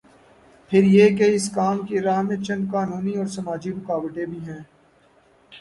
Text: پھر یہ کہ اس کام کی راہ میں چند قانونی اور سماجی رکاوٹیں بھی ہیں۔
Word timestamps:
پھر 0.71 0.83
یہ 0.83 1.15
کہ 1.17 1.23
اس 1.35 1.49
کام 1.55 1.85
کی 1.85 1.99
راہ 2.01 2.21
میں 2.21 2.37
چند 2.37 2.71
قانونی 2.71 3.13
اور 3.17 3.27
سماجی 3.27 3.71
رکاوٹیں 3.71 4.25
بھی 4.25 4.39
ہیں۔ 4.39 4.61